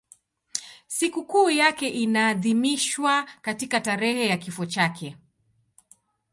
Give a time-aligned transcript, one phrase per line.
[0.87, 5.17] Sikukuu yake inaadhimishwa katika tarehe ya kifo chake.